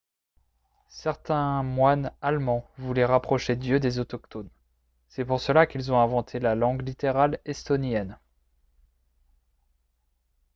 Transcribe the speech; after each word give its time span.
certains 0.89 1.61
moines 1.61 2.11
allemands 2.23 2.67
voulaient 2.79 3.05
rapprocher 3.05 3.55
dieu 3.55 3.79
des 3.79 3.99
autochtones; 3.99 4.49
c’est 5.09 5.25
pour 5.25 5.39
cela 5.39 5.67
qu’ils 5.67 5.91
ont 5.93 6.01
inventé 6.01 6.39
la 6.39 6.55
langue 6.55 6.81
littérale 6.81 7.39
estonienne 7.45 8.17